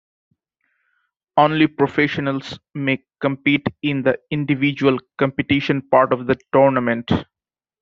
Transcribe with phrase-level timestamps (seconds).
[1.37, 7.07] Only professionals may compete in the individual competition part of the tournament.